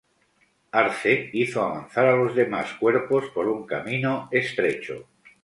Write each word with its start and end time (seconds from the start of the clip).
Arce 0.79 1.29
hizo 1.31 1.61
avanzar 1.61 2.07
a 2.07 2.15
los 2.15 2.33
demás 2.35 2.73
cuerpos 2.79 3.25
por 3.35 3.47
un 3.47 3.67
camino 3.67 4.29
estrecho. 4.31 5.05